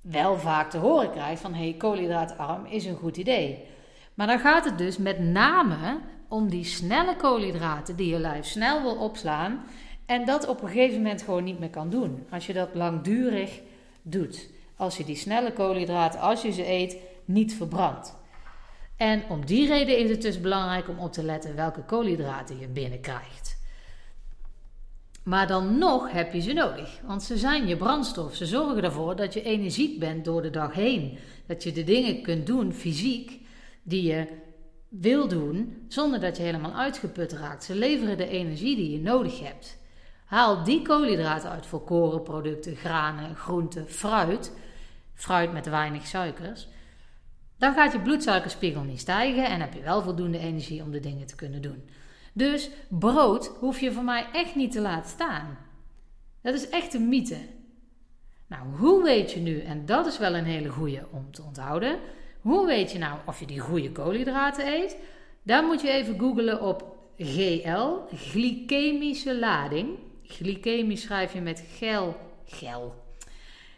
wel 0.00 0.38
vaak 0.38 0.70
te 0.70 0.78
horen 0.78 1.10
krijgt 1.10 1.40
van 1.40 1.54
hey, 1.54 1.74
koolhydraatarm 1.78 2.64
is 2.64 2.84
een 2.84 2.96
goed 2.96 3.16
idee. 3.16 3.64
Maar 4.14 4.26
dan 4.26 4.38
gaat 4.38 4.64
het 4.64 4.78
dus 4.78 4.96
met 4.96 5.18
name 5.18 5.98
om 6.28 6.48
die 6.48 6.64
snelle 6.64 7.16
koolhydraten 7.16 7.96
die 7.96 8.10
je 8.10 8.18
lijf 8.18 8.46
snel 8.46 8.82
wil 8.82 8.96
opslaan 8.96 9.64
en 10.06 10.24
dat 10.24 10.48
op 10.48 10.62
een 10.62 10.68
gegeven 10.68 10.96
moment 10.96 11.22
gewoon 11.22 11.44
niet 11.44 11.58
meer 11.58 11.70
kan 11.70 11.90
doen. 11.90 12.26
Als 12.30 12.46
je 12.46 12.52
dat 12.52 12.68
langdurig 12.74 13.60
doet. 14.02 14.48
Als 14.76 14.96
je 14.96 15.04
die 15.04 15.16
snelle 15.16 15.52
koolhydraten, 15.52 16.20
als 16.20 16.42
je 16.42 16.52
ze 16.52 16.68
eet, 16.68 16.96
niet 17.24 17.54
verbrandt. 17.54 18.16
En 18.96 19.22
om 19.28 19.46
die 19.46 19.66
reden 19.66 19.98
is 19.98 20.10
het 20.10 20.22
dus 20.22 20.40
belangrijk 20.40 20.88
om 20.88 20.98
op 20.98 21.12
te 21.12 21.22
letten 21.22 21.56
welke 21.56 21.82
koolhydraten 21.82 22.58
je 22.58 22.68
binnenkrijgt. 22.68 23.59
Maar 25.22 25.46
dan 25.46 25.78
nog 25.78 26.10
heb 26.10 26.32
je 26.32 26.40
ze 26.40 26.52
nodig, 26.52 27.00
want 27.06 27.22
ze 27.22 27.38
zijn 27.38 27.66
je 27.66 27.76
brandstof. 27.76 28.34
Ze 28.34 28.46
zorgen 28.46 28.84
ervoor 28.84 29.16
dat 29.16 29.34
je 29.34 29.42
energiek 29.42 29.98
bent 29.98 30.24
door 30.24 30.42
de 30.42 30.50
dag 30.50 30.74
heen. 30.74 31.18
Dat 31.46 31.62
je 31.62 31.72
de 31.72 31.84
dingen 31.84 32.22
kunt 32.22 32.46
doen 32.46 32.72
fysiek 32.72 33.40
die 33.82 34.02
je 34.02 34.26
wil 34.88 35.28
doen 35.28 35.84
zonder 35.88 36.20
dat 36.20 36.36
je 36.36 36.42
helemaal 36.42 36.74
uitgeput 36.74 37.32
raakt. 37.32 37.64
Ze 37.64 37.74
leveren 37.74 38.16
de 38.16 38.28
energie 38.28 38.76
die 38.76 38.90
je 38.90 39.00
nodig 39.00 39.40
hebt. 39.40 39.78
Haal 40.24 40.64
die 40.64 40.82
koolhydraten 40.82 41.50
uit 41.50 41.66
volkorenproducten, 41.66 42.76
granen, 42.76 43.36
groenten, 43.36 43.88
fruit. 43.88 44.52
Fruit 45.14 45.52
met 45.52 45.68
weinig 45.68 46.06
suikers. 46.06 46.68
Dan 47.58 47.74
gaat 47.74 47.92
je 47.92 48.00
bloedsuikerspiegel 48.00 48.82
niet 48.82 49.00
stijgen 49.00 49.46
en 49.46 49.60
heb 49.60 49.74
je 49.74 49.82
wel 49.82 50.02
voldoende 50.02 50.38
energie 50.38 50.82
om 50.82 50.90
de 50.90 51.00
dingen 51.00 51.26
te 51.26 51.34
kunnen 51.34 51.62
doen. 51.62 51.88
Dus 52.32 52.70
brood 52.88 53.46
hoef 53.58 53.80
je 53.80 53.92
voor 53.92 54.04
mij 54.04 54.26
echt 54.32 54.54
niet 54.54 54.72
te 54.72 54.80
laten 54.80 55.10
staan. 55.10 55.58
Dat 56.42 56.54
is 56.54 56.68
echt 56.68 56.94
een 56.94 57.08
mythe. 57.08 57.38
Nou, 58.46 58.76
hoe 58.76 59.02
weet 59.02 59.32
je 59.32 59.40
nu, 59.40 59.60
en 59.60 59.86
dat 59.86 60.06
is 60.06 60.18
wel 60.18 60.34
een 60.34 60.44
hele 60.44 60.68
goede 60.68 61.06
om 61.10 61.32
te 61.32 61.42
onthouden, 61.42 61.98
hoe 62.40 62.66
weet 62.66 62.92
je 62.92 62.98
nou 62.98 63.18
of 63.26 63.40
je 63.40 63.46
die 63.46 63.60
goede 63.60 63.92
koolhydraten 63.92 64.66
eet? 64.66 64.96
Dan 65.42 65.64
moet 65.64 65.80
je 65.80 65.90
even 65.90 66.18
googlen 66.18 66.60
op 66.60 66.96
GL, 67.18 67.96
glycemische 68.14 69.38
lading. 69.38 69.98
Glycemisch 70.22 71.02
schrijf 71.02 71.32
je 71.32 71.40
met 71.40 71.64
gel, 71.78 72.16
gel. 72.44 72.94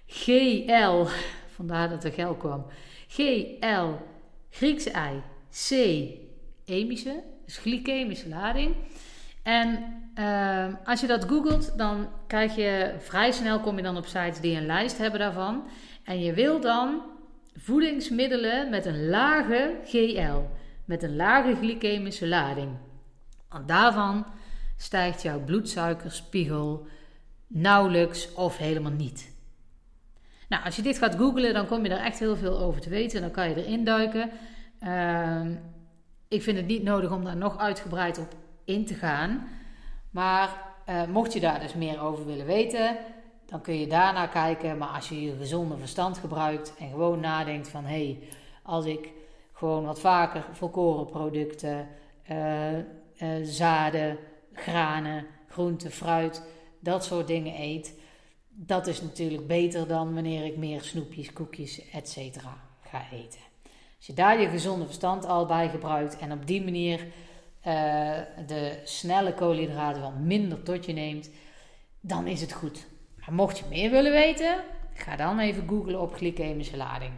GL, 0.07 1.05
vandaar 1.57 1.89
dat 1.89 2.05
er 2.05 2.13
gel 2.13 2.35
kwam. 2.35 2.67
GL, 3.09 3.89
Griekse 4.51 4.91
ei, 4.91 5.23
C, 5.51 5.71
emische, 6.65 7.23
dus 7.53 7.63
glycemische 7.63 8.29
lading. 8.29 8.75
En 9.43 9.85
uh, 10.19 10.67
als 10.85 11.01
je 11.01 11.07
dat 11.07 11.25
googelt, 11.25 11.79
dan 11.79 12.09
krijg 12.27 12.57
je 12.57 12.95
vrij 12.99 13.33
snel 13.33 13.61
kom 13.61 13.77
je 13.77 13.83
dan 13.83 13.97
op 13.97 14.07
sites 14.07 14.41
die 14.41 14.57
een 14.57 14.67
lijst 14.67 14.99
hebben 14.99 15.21
daarvan. 15.21 15.65
En 16.05 16.21
je 16.21 16.33
wil 16.33 16.61
dan 16.61 17.03
voedingsmiddelen 17.57 18.71
met 18.71 18.87
een 18.87 19.09
lage 19.09 19.75
GL, 19.85 20.39
met 20.85 21.03
een 21.03 21.17
lage 21.17 21.57
glycemische 21.57 22.29
lading. 22.29 22.71
Want 23.49 23.69
daarvan 23.69 24.27
stijgt 24.77 25.23
jouw 25.23 25.41
bloedsuikerspiegel 25.41 26.87
nauwelijks 27.47 28.35
of 28.35 28.57
helemaal 28.57 28.93
niet. 28.93 29.31
Nou, 30.49 30.65
als 30.65 30.77
je 30.77 30.83
dit 30.83 30.99
gaat 30.99 31.15
googlen, 31.15 31.55
dan 31.55 31.67
kom 31.67 31.85
je 31.85 31.91
er 31.91 32.05
echt 32.05 32.19
heel 32.19 32.37
veel 32.37 32.59
over 32.59 32.81
te 32.81 32.89
weten. 32.89 33.21
Dan 33.21 33.31
kan 33.31 33.49
je 33.49 33.65
erin 33.65 33.85
duiken. 33.85 34.31
Uh, 34.83 35.41
ik 36.33 36.43
vind 36.43 36.57
het 36.57 36.67
niet 36.67 36.83
nodig 36.83 37.11
om 37.11 37.25
daar 37.25 37.37
nog 37.37 37.59
uitgebreid 37.59 38.19
op 38.19 38.35
in 38.65 38.87
te 38.87 38.95
gaan. 38.95 39.49
Maar 40.11 40.75
uh, 40.89 41.05
mocht 41.05 41.33
je 41.33 41.41
daar 41.41 41.61
dus 41.61 41.75
meer 41.75 42.01
over 42.01 42.27
willen 42.27 42.47
weten, 42.47 42.97
dan 43.47 43.61
kun 43.61 43.79
je 43.79 43.87
daarna 43.87 44.27
kijken. 44.27 44.79
Maar 44.79 44.89
als 44.89 45.09
je 45.09 45.23
je 45.23 45.37
gezonde 45.37 45.77
verstand 45.77 46.19
gebruikt 46.19 46.75
en 46.79 46.91
gewoon 46.91 47.21
nadenkt 47.21 47.69
van... 47.69 47.85
hé, 47.85 48.05
hey, 48.05 48.19
als 48.62 48.85
ik 48.85 49.12
gewoon 49.53 49.85
wat 49.85 50.01
vaker 50.01 50.45
volkoren 50.53 51.07
producten, 51.07 51.89
uh, 52.31 52.79
uh, 52.79 52.85
zaden, 53.43 54.19
granen, 54.53 55.27
groenten, 55.49 55.91
fruit, 55.91 56.43
dat 56.81 57.05
soort 57.05 57.27
dingen 57.27 57.61
eet... 57.61 57.99
dat 58.49 58.87
is 58.87 59.03
natuurlijk 59.03 59.47
beter 59.47 59.89
dan 59.89 60.15
wanneer 60.15 60.45
ik 60.45 60.57
meer 60.57 60.83
snoepjes, 60.83 61.33
koekjes, 61.33 61.91
etc. 61.91 62.17
ga 62.81 63.05
eten. 63.12 63.52
Als 64.03 64.11
je 64.11 64.17
daar 64.17 64.41
je 64.41 64.49
gezonde 64.49 64.85
verstand 64.85 65.27
al 65.27 65.47
bij 65.47 65.69
gebruikt 65.69 66.19
en 66.19 66.33
op 66.33 66.47
die 66.47 66.65
manier 66.65 67.01
uh, 67.01 67.07
de 68.47 68.81
snelle 68.85 69.35
koolhydraten 69.35 70.03
wat 70.03 70.19
minder 70.19 70.63
tot 70.63 70.87
je 70.87 70.93
neemt, 70.93 71.31
dan 72.01 72.27
is 72.27 72.41
het 72.41 72.53
goed. 72.53 72.87
Maar 73.17 73.33
mocht 73.33 73.59
je 73.59 73.65
meer 73.69 73.91
willen 73.91 74.13
weten, 74.13 74.57
ga 74.95 75.17
dan 75.17 75.39
even 75.39 75.69
googlen 75.69 76.01
op 76.01 76.15
glycemische 76.15 76.77
lading. 76.77 77.13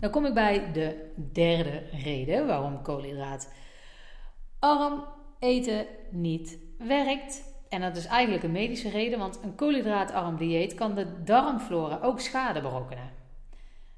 Dan 0.00 0.10
kom 0.10 0.26
ik 0.26 0.34
bij 0.34 0.72
de 0.72 1.12
derde 1.32 1.82
reden 1.92 2.46
waarom 2.46 2.82
koolhydraatarm 2.82 5.04
eten 5.38 5.86
niet 6.10 6.58
werkt. 6.78 7.42
En 7.68 7.80
dat 7.80 7.96
is 7.96 8.06
eigenlijk 8.06 8.42
een 8.42 8.52
medische 8.52 8.90
reden, 8.90 9.18
want 9.18 9.40
een 9.42 9.54
koolhydraatarm 9.54 10.36
dieet 10.36 10.74
kan 10.74 10.94
de 10.94 11.22
darmflora 11.22 11.98
ook 12.02 12.20
schade 12.20 12.60
berokkenen. 12.60 13.21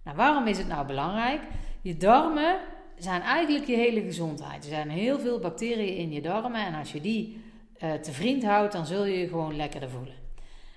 Nou, 0.05 0.17
waarom 0.17 0.47
is 0.47 0.59
het 0.59 0.69
nou 0.69 0.87
belangrijk? 0.87 1.41
Je 1.83 1.97
darmen 1.97 2.61
zijn 2.99 3.23
eigenlijk 3.23 3.67
je 3.67 3.77
hele 3.77 4.01
gezondheid. 4.01 4.65
Er 4.65 4.71
zijn 4.71 4.91
heel 4.91 5.19
veel 5.19 5.39
bacteriën 5.39 5.97
in 5.97 6.13
je 6.13 6.21
darmen 6.21 6.67
en 6.67 6.75
als 6.75 6.93
je 6.93 7.01
die 7.01 7.43
uh, 7.83 7.93
te 7.93 8.13
vriend 8.13 8.45
houdt, 8.45 8.73
dan 8.73 8.87
zul 8.87 9.05
je 9.05 9.19
je 9.19 9.29
gewoon 9.29 9.57
lekkerder 9.57 9.91
voelen. 9.91 10.15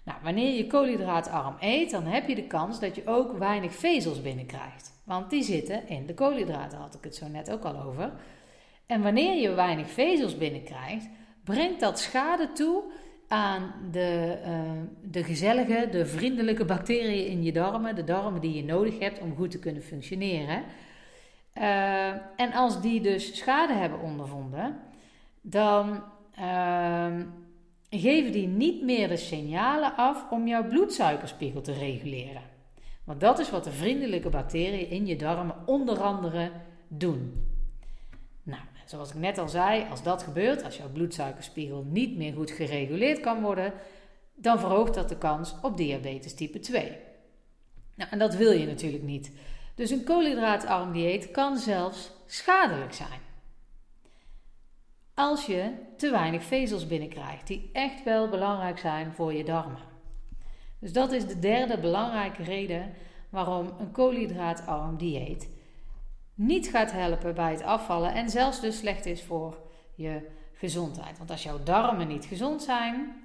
Nou, 0.04 0.20
wanneer 0.24 0.56
je 0.56 0.68
koolhydraatarm 0.68 1.56
eet, 1.60 1.92
dan 1.92 2.04
heb 2.04 2.28
je 2.28 2.36
de 2.36 2.48
kans 2.48 2.80
dat 2.80 2.96
je 2.96 3.02
ook 3.06 3.38
weinig 3.38 3.76
vezels 3.76 4.22
binnenkrijgt. 4.22 4.92
Want 5.04 5.30
die 5.30 5.44
zitten 5.44 5.88
in 5.88 6.06
de 6.06 6.14
koolhydraten, 6.14 6.78
had 6.78 6.94
ik 6.94 7.04
het 7.04 7.16
zo 7.16 7.28
net 7.28 7.52
ook 7.52 7.64
al 7.64 7.82
over. 7.82 8.12
En 8.86 9.02
wanneer 9.02 9.42
je 9.42 9.54
weinig 9.54 9.90
vezels 9.90 10.38
binnenkrijgt, 10.38 11.10
brengt 11.44 11.80
dat 11.80 12.00
schade 12.00 12.52
toe 12.52 12.84
aan 13.28 13.74
de, 13.92 14.38
uh, 14.46 14.52
de 15.02 15.24
gezellige, 15.24 15.88
de 15.92 16.06
vriendelijke 16.06 16.66
bacteriën 16.66 17.28
in 17.28 17.44
je 17.44 17.52
darmen, 17.52 17.96
de 17.96 18.04
darmen 18.04 18.42
die 18.42 18.54
je 18.54 18.64
nodig 18.64 19.00
hebt 19.00 19.20
om 19.20 19.36
goed 19.36 19.52
te 19.52 19.60
kunnen 19.60 19.84
functioneren. 19.84 20.64
Uh, 21.58 22.08
en 22.36 22.54
als 22.54 22.82
die 22.82 23.02
dus 23.02 23.38
schade 23.38 23.74
hebben 23.74 24.00
ondervonden, 24.00 24.80
dan 25.42 26.04
uh, 26.40 27.16
geven 27.90 28.32
die 28.32 28.48
niet 28.48 28.84
meer 28.84 29.08
de 29.08 29.18
signalen 29.18 29.96
af 29.96 30.26
om 30.30 30.48
jouw 30.48 30.68
bloedsuikerspiegel 30.68 31.62
te 31.62 31.74
reguleren. 31.74 32.42
Want 33.04 33.20
dat 33.20 33.40
is 33.40 33.50
wat 33.50 33.64
de 33.64 33.72
vriendelijke 33.72 34.30
bacteriën 34.30 34.90
in 34.90 35.06
je 35.06 35.16
darmen 35.16 35.56
onder 35.66 36.02
andere 36.02 36.52
doen. 36.88 37.34
Zoals 38.88 39.10
ik 39.10 39.16
net 39.16 39.38
al 39.38 39.50
zei, 39.50 39.86
als 39.90 40.04
dat 40.04 40.24
gebeurt, 40.24 40.64
als 40.64 40.78
jouw 40.78 40.90
bloedsuikerspiegel 40.90 41.86
niet 41.90 42.18
meer 42.18 42.34
goed 42.34 42.52
gereguleerd 42.52 43.20
kan 43.20 43.42
worden, 43.42 43.74
dan 44.36 44.60
verhoogt 44.60 44.94
dat 44.94 45.10
de 45.10 45.18
kans 45.18 45.56
op 45.62 45.78
diabetes 45.78 46.34
type 46.34 46.60
2. 46.60 46.98
Nou, 47.96 48.12
en 48.12 48.20
dat 48.20 48.36
wil 48.36 48.52
je 48.52 48.66
natuurlijk 48.66 49.04
niet. 49.04 49.32
Dus 49.76 49.90
een 49.90 50.04
koolhydraatarm 50.04 50.92
dieet 50.92 51.32
kan 51.32 51.58
zelfs 51.58 52.12
schadelijk 52.26 52.94
zijn. 52.94 53.20
Als 55.14 55.46
je 55.46 55.72
te 55.98 56.12
weinig 56.12 56.44
vezels 56.44 56.88
binnenkrijgt, 56.88 57.48
die 57.48 57.70
echt 57.74 58.04
wel 58.04 58.30
belangrijk 58.30 58.80
zijn 58.80 59.14
voor 59.14 59.34
je 59.34 59.44
darmen. 59.44 59.82
Dus 60.80 60.94
dat 60.94 61.12
is 61.12 61.28
de 61.28 61.40
derde 61.40 61.80
belangrijke 61.80 62.44
reden 62.44 62.94
waarom 63.30 63.74
een 63.80 63.92
koolhydraatarm 63.92 64.98
dieet 64.98 65.50
niet 66.38 66.68
gaat 66.68 66.92
helpen 66.92 67.36
bij 67.36 67.52
het 67.52 67.64
afvallen 67.64 68.14
en 68.14 68.30
zelfs 68.30 68.62
dus 68.62 68.78
slecht 68.78 69.06
is 69.06 69.24
voor 69.24 69.58
je 69.96 70.30
gezondheid. 70.54 71.18
Want 71.18 71.32
als 71.32 71.44
jouw 71.44 71.64
darmen 71.64 72.08
niet 72.08 72.26
gezond 72.26 72.64
zijn, 72.64 73.16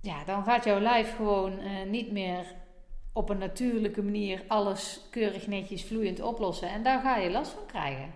ja, 0.00 0.24
dan 0.24 0.44
gaat 0.44 0.64
jouw 0.64 0.80
lijf 0.80 1.16
gewoon 1.16 1.52
uh, 1.52 1.82
niet 1.90 2.12
meer 2.12 2.54
op 3.12 3.28
een 3.28 3.38
natuurlijke 3.38 4.02
manier 4.02 4.44
alles 4.48 5.00
keurig 5.10 5.46
netjes 5.46 5.84
vloeiend 5.84 6.20
oplossen. 6.20 6.68
En 6.68 6.82
daar 6.82 7.00
ga 7.00 7.16
je 7.16 7.30
last 7.30 7.52
van 7.52 7.66
krijgen. 7.66 8.14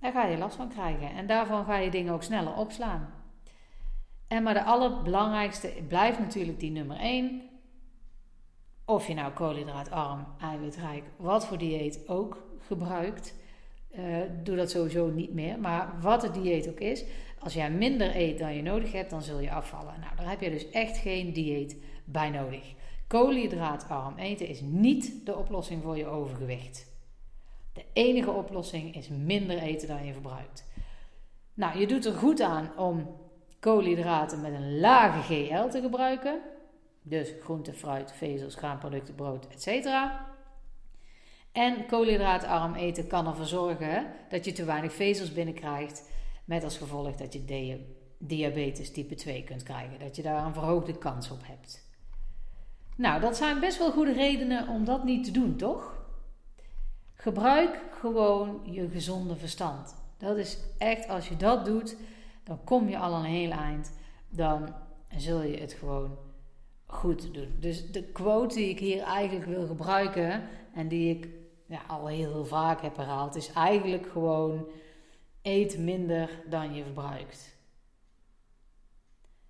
Daar 0.00 0.12
ga 0.12 0.24
je 0.24 0.38
last 0.38 0.56
van 0.56 0.68
krijgen. 0.68 1.10
En 1.10 1.26
daarvan 1.26 1.64
ga 1.64 1.76
je 1.76 1.90
dingen 1.90 2.12
ook 2.12 2.22
sneller 2.22 2.54
opslaan. 2.54 3.14
En 4.28 4.42
maar 4.42 4.54
de 4.54 4.64
allerbelangrijkste 4.64 5.72
blijft 5.88 6.18
natuurlijk 6.18 6.60
die 6.60 6.70
nummer 6.70 6.96
1. 6.96 7.42
Of 8.84 9.06
je 9.06 9.14
nou 9.14 9.32
koolhydraatarm, 9.32 10.26
eiwitrijk, 10.40 11.04
wat 11.16 11.46
voor 11.46 11.58
dieet 11.58 12.08
ook 12.08 12.46
gebruikt. 12.66 13.34
Uh, 13.98 14.16
doe 14.42 14.56
dat 14.56 14.70
sowieso 14.70 15.06
niet 15.06 15.32
meer. 15.32 15.58
Maar 15.58 16.00
wat 16.00 16.22
het 16.22 16.34
dieet 16.34 16.68
ook 16.68 16.80
is, 16.80 17.04
als 17.38 17.54
jij 17.54 17.70
minder 17.70 18.16
eet 18.16 18.38
dan 18.38 18.54
je 18.54 18.62
nodig 18.62 18.92
hebt, 18.92 19.10
dan 19.10 19.22
zul 19.22 19.40
je 19.40 19.52
afvallen. 19.52 20.00
Nou, 20.00 20.16
daar 20.16 20.28
heb 20.28 20.40
je 20.40 20.50
dus 20.50 20.70
echt 20.70 20.96
geen 20.96 21.32
dieet 21.32 21.76
bij 22.04 22.30
nodig. 22.30 22.74
Koolhydraatarm 23.06 24.18
eten 24.18 24.48
is 24.48 24.60
niet 24.60 25.26
de 25.26 25.36
oplossing 25.36 25.82
voor 25.82 25.96
je 25.96 26.06
overgewicht. 26.06 26.90
De 27.72 27.84
enige 27.92 28.30
oplossing 28.30 28.94
is 28.94 29.08
minder 29.08 29.58
eten 29.58 29.88
dan 29.88 30.06
je 30.06 30.12
verbruikt. 30.12 30.66
Nou, 31.54 31.78
je 31.78 31.86
doet 31.86 32.06
er 32.06 32.12
goed 32.12 32.40
aan 32.40 32.70
om 32.76 33.16
koolhydraten 33.60 34.40
met 34.40 34.52
een 34.52 34.80
lage 34.80 35.34
GL 35.34 35.68
te 35.68 35.80
gebruiken. 35.80 36.40
Dus 37.02 37.32
groente, 37.42 37.72
fruit, 37.72 38.12
vezels, 38.12 38.54
graanproducten, 38.54 39.14
brood, 39.14 39.46
etc. 39.48 39.88
En 41.52 41.86
koolhydraatarm 41.86 42.74
eten 42.74 43.06
kan 43.06 43.26
ervoor 43.26 43.46
zorgen 43.46 44.12
dat 44.28 44.44
je 44.44 44.52
te 44.52 44.64
weinig 44.64 44.92
vezels 44.92 45.32
binnenkrijgt. 45.32 46.10
Met 46.44 46.64
als 46.64 46.78
gevolg 46.78 47.16
dat 47.16 47.32
je 47.32 47.78
diabetes 48.18 48.92
type 48.92 49.14
2 49.14 49.44
kunt 49.44 49.62
krijgen. 49.62 49.98
Dat 49.98 50.16
je 50.16 50.22
daar 50.22 50.44
een 50.44 50.52
verhoogde 50.52 50.98
kans 50.98 51.30
op 51.30 51.40
hebt. 51.42 51.90
Nou, 52.96 53.20
dat 53.20 53.36
zijn 53.36 53.60
best 53.60 53.78
wel 53.78 53.92
goede 53.92 54.12
redenen 54.12 54.68
om 54.68 54.84
dat 54.84 55.04
niet 55.04 55.24
te 55.24 55.30
doen, 55.30 55.56
toch? 55.56 56.04
Gebruik 57.14 57.80
gewoon 57.90 58.60
je 58.64 58.88
gezonde 58.88 59.36
verstand. 59.36 59.94
Dat 60.18 60.36
is 60.36 60.58
echt, 60.78 61.08
als 61.08 61.28
je 61.28 61.36
dat 61.36 61.64
doet, 61.64 61.96
dan 62.44 62.64
kom 62.64 62.88
je 62.88 62.98
al 62.98 63.14
een 63.14 63.24
heel 63.24 63.50
eind. 63.50 63.92
Dan 64.28 64.74
zul 65.16 65.42
je 65.42 65.56
het 65.56 65.72
gewoon 65.72 66.18
goed 66.92 67.34
doen. 67.34 67.56
Dus 67.58 67.90
de 67.90 68.02
quote 68.02 68.54
die 68.54 68.68
ik 68.68 68.78
hier 68.78 69.02
eigenlijk 69.02 69.46
wil 69.46 69.66
gebruiken 69.66 70.42
en 70.74 70.88
die 70.88 71.16
ik 71.16 71.28
ja, 71.66 71.80
al 71.88 72.06
heel, 72.06 72.32
heel 72.32 72.44
vaak 72.44 72.82
heb 72.82 72.96
herhaald, 72.96 73.36
is 73.36 73.52
eigenlijk 73.52 74.06
gewoon: 74.06 74.66
eet 75.42 75.78
minder 75.78 76.30
dan 76.46 76.74
je 76.74 76.84
verbruikt. 76.84 77.56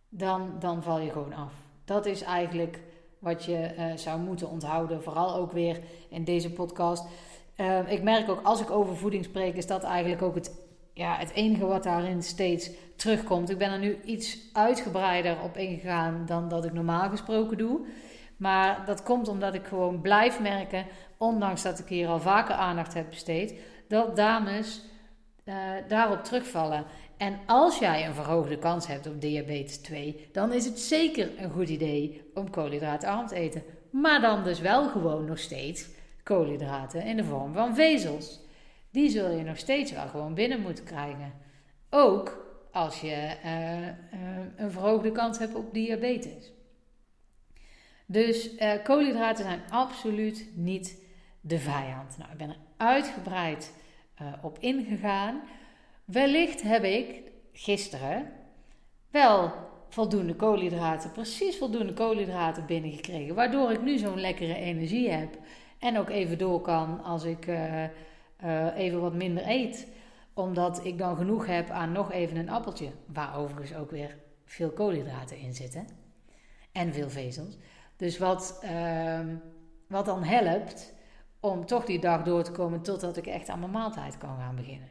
Dan, 0.09 0.57
dan 0.59 0.83
val 0.83 0.99
je 0.99 1.11
gewoon 1.11 1.33
af. 1.33 1.53
Dat 1.85 2.07
is 2.07 2.23
eigenlijk 2.23 2.81
wat 3.19 3.45
je 3.45 3.75
uh, 3.79 3.97
zou 3.97 4.21
moeten 4.21 4.49
onthouden. 4.49 5.03
Vooral 5.03 5.35
ook 5.35 5.53
weer 5.53 5.81
in 6.09 6.25
deze 6.25 6.53
podcast. 6.53 7.05
Uh, 7.57 7.93
ik 7.93 8.03
merk 8.03 8.31
ook 8.31 8.43
als 8.43 8.61
ik 8.61 8.71
over 8.71 8.97
voeding 8.97 9.25
spreek, 9.25 9.57
is 9.57 9.67
dat 9.67 9.83
eigenlijk 9.83 10.23
ook 10.23 10.35
het, 10.35 10.62
ja, 10.93 11.17
het 11.17 11.33
enige 11.33 11.67
wat 11.67 11.83
daarin 11.83 12.23
steeds 12.23 12.71
terugkomt. 12.97 13.51
Ik 13.51 13.59
ben 13.59 13.71
er 13.71 13.79
nu 13.79 14.01
iets 14.05 14.39
uitgebreider 14.53 15.37
op 15.43 15.57
ingegaan 15.57 16.23
dan 16.27 16.49
dat 16.49 16.65
ik 16.65 16.73
normaal 16.73 17.09
gesproken 17.09 17.59
doe. 17.59 17.81
Maar 18.37 18.83
dat 18.87 19.03
komt 19.03 19.29
omdat 19.29 19.55
ik 19.55 19.67
gewoon 19.67 20.01
blijf 20.01 20.41
merken, 20.41 20.87
ondanks 21.17 21.63
dat 21.63 21.79
ik 21.79 21.89
hier 21.89 22.09
al 22.09 22.21
vaker 22.21 22.55
aandacht 22.55 22.95
heb 22.95 23.09
besteed, 23.09 23.55
dat 23.89 24.17
dames 24.17 24.81
uh, 25.45 25.55
daarop 25.89 26.25
terugvallen. 26.25 26.85
En 27.17 27.39
als 27.47 27.79
jij 27.79 28.07
een 28.07 28.15
verhoogde 28.15 28.59
kans 28.59 28.87
hebt 28.87 29.07
op 29.07 29.21
diabetes 29.21 29.79
2, 29.79 30.29
dan 30.33 30.53
is 30.53 30.65
het 30.65 30.79
zeker 30.79 31.31
een 31.37 31.51
goed 31.51 31.69
idee 31.69 32.31
om 32.35 32.51
koolhydraatarm 32.51 33.27
te 33.27 33.35
eten. 33.35 33.63
Maar 33.91 34.21
dan 34.21 34.45
dus 34.45 34.61
wel 34.61 34.89
gewoon 34.89 35.25
nog 35.25 35.39
steeds 35.39 35.89
koolhydraten 36.23 37.05
in 37.05 37.17
de 37.17 37.25
vorm 37.25 37.53
van 37.53 37.75
vezels. 37.75 38.41
Die 38.93 39.11
zul 39.11 39.31
je 39.31 39.43
nog 39.43 39.59
steeds 39.59 39.93
wel 39.93 40.09
gewoon 40.09 40.35
binnen 40.35 40.61
moeten 40.61 40.85
krijgen. 40.85 41.33
Ook 41.91 42.57
als 42.73 43.01
je 43.01 43.37
uh, 43.45 43.81
uh, 43.81 43.93
een 44.57 44.71
verhoogde 44.71 45.13
kans 45.13 45.39
hebt 45.39 45.55
op 45.55 45.75
diabetes. 45.75 46.53
Dus 48.07 48.55
uh, 48.55 48.73
koolhydraten 48.85 49.45
zijn 49.45 49.61
absoluut 49.71 50.49
niet 50.55 51.03
de 51.41 51.59
vijand. 51.59 52.19
Nou, 52.19 52.31
ik 52.31 52.39
ben 52.39 52.49
er 52.49 52.59
uitgebreid 52.77 53.73
op 54.43 54.59
ingegaan. 54.59 55.41
Wellicht 56.05 56.63
heb 56.63 56.85
ik 56.85 57.23
gisteren 57.53 58.31
wel 59.11 59.53
voldoende 59.89 60.35
koolhydraten, 60.35 61.13
precies 61.13 61.59
voldoende 61.59 61.93
koolhydraten 61.93 62.67
binnengekregen, 62.67 63.35
waardoor 63.35 63.71
ik 63.71 63.83
nu 63.83 63.99
zo'n 63.99 64.21
lekkere 64.21 64.55
energie 64.55 65.11
heb 65.11 65.39
en 65.79 65.99
ook 65.99 66.09
even 66.09 66.39
door 66.39 66.61
kan 66.61 67.03
als 67.03 67.25
ik 67.25 67.47
uh, 68.45 68.77
even 68.77 69.01
wat 69.01 69.15
minder 69.15 69.49
eet, 69.49 69.87
omdat 70.35 70.85
ik 70.85 70.99
dan 70.99 71.17
genoeg 71.17 71.47
heb 71.47 71.71
aan 71.71 71.93
nog 71.93 72.13
even 72.13 72.37
een 72.37 72.51
appeltje, 72.51 72.91
waar 73.07 73.37
overigens 73.37 73.75
ook 73.75 73.91
weer 73.91 74.17
veel 74.45 74.71
koolhydraten 74.71 75.39
in 75.39 75.55
zitten 75.55 75.87
en 76.73 76.93
veel 76.93 77.11
vezels. 77.11 77.57
Dus 77.97 78.19
wat, 78.19 78.61
uh, 78.65 79.21
wat 79.89 80.05
dan 80.05 80.25
helpt 80.25 80.95
om 81.41 81.67
toch 81.67 81.85
die 81.85 81.99
dag 81.99 82.23
door 82.23 82.43
te 82.43 82.53
komen 82.53 82.83
totdat 82.83 83.17
ik 83.17 83.27
echt 83.27 83.49
aan 83.49 83.59
mijn 83.59 83.71
maaltijd 83.71 84.19
kan 84.19 84.37
gaan 84.39 84.57
beginnen. 84.57 84.89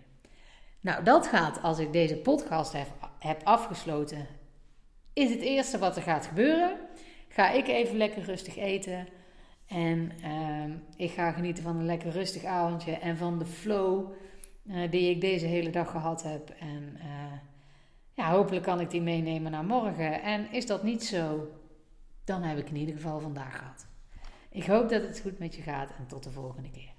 Nou, 0.80 1.04
dat 1.04 1.28
gaat 1.28 1.62
als 1.62 1.80
ik 1.80 1.94
deze 1.94 2.18
podcast 2.18 2.74
heb, 2.74 2.88
heb 3.20 3.42
afgesloten. 3.44 4.28
Is 5.14 5.30
het 5.30 5.42
eerste 5.42 5.78
wat 5.78 5.96
er 5.96 6.02
gaat 6.02 6.26
gebeuren. 6.26 6.78
Ga 7.28 7.50
ik 7.52 7.68
even 7.68 7.98
lekker 7.98 8.24
rustig 8.24 8.58
eten. 8.58 9.08
En 9.72 10.12
uh, 10.24 10.76
ik 10.96 11.12
ga 11.12 11.32
genieten 11.32 11.64
van 11.64 11.76
een 11.76 11.86
lekker 11.86 12.12
rustig 12.12 12.44
avondje 12.44 12.92
en 12.92 13.18
van 13.18 13.40
de 13.40 13.46
flow 13.46 14.12
uh, 14.66 14.92
die 14.92 15.10
ik 15.10 15.22
deze 15.22 15.46
hele 15.46 15.70
dag 15.70 15.92
gehad 15.92 16.24
heb. 16.24 16.50
En 16.50 16.98
uh, 16.98 17.34
ja, 18.14 18.32
hopelijk 18.32 18.64
kan 18.64 18.80
ik 18.80 18.90
die 18.90 19.02
meenemen 19.02 19.52
naar 19.52 19.66
morgen. 19.66 20.22
En 20.22 20.52
is 20.52 20.66
dat 20.66 20.84
niet 20.84 21.04
zo, 21.04 21.48
dan 22.24 22.44
heb 22.44 22.58
ik 22.58 22.70
in 22.70 22.76
ieder 22.76 22.96
geval 22.96 23.20
vandaag 23.20 23.58
gehad. 23.58 23.88
Ik 24.50 24.66
hoop 24.66 24.90
dat 24.90 25.02
het 25.02 25.20
goed 25.20 25.40
met 25.40 25.56
je 25.56 25.62
gaat 25.62 25.90
en 25.98 26.08
tot 26.08 26.24
de 26.24 26.32
volgende 26.32 26.70
keer. 26.72 26.92